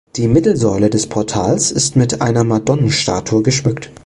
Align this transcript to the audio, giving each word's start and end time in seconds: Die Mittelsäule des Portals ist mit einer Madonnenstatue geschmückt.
Die 0.15 0.27
Mittelsäule 0.27 0.89
des 0.89 1.05
Portals 1.05 1.69
ist 1.69 1.95
mit 1.95 2.21
einer 2.23 2.43
Madonnenstatue 2.43 3.43
geschmückt. 3.43 3.91